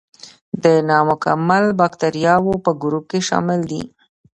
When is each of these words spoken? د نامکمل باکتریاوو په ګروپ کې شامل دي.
د 0.63 0.65
نامکمل 0.89 1.65
باکتریاوو 1.79 2.53
په 2.65 2.71
ګروپ 2.81 3.05
کې 3.11 3.19
شامل 3.27 3.59
دي. 3.71 3.83